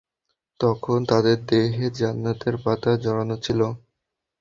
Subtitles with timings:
[0.59, 3.59] তখন তাদের দেহে জান্নাতের পাতা জড়ানো ছিল।